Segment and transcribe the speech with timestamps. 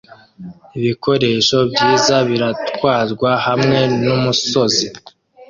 [0.77, 4.85] Ibikoresho byiza biratwarwa hamwe numusozi